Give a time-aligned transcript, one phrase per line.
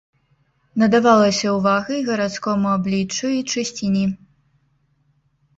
[0.83, 4.05] Надавалася ўвага і гарадскому абліччу і чысціні.